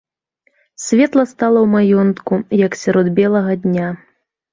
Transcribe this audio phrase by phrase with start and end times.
[0.83, 2.33] Светла стала ў маёнтку,
[2.65, 3.87] як сярод белага дня.